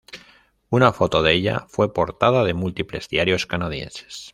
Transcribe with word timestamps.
Una 0.71 0.91
foto 0.93 1.21
de 1.21 1.31
ella 1.33 1.67
fue 1.69 1.93
portada 1.93 2.43
de 2.43 2.55
múltiples 2.55 3.07
diarios 3.07 3.45
canadienses. 3.45 4.29